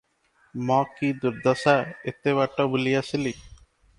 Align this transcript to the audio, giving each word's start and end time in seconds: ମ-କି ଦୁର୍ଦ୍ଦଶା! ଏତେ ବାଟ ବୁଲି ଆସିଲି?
ମ-କି 0.69 1.09
ଦୁର୍ଦ୍ଦଶା! 1.25 1.75
ଏତେ 2.13 2.35
ବାଟ 2.39 2.67
ବୁଲି 2.75 2.97
ଆସିଲି? 3.05 3.37